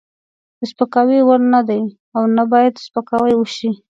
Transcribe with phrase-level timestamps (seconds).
[0.59, 1.81] د سپکاوي وړ نه دی
[2.15, 3.71] او نه باید سپکاوی وشي.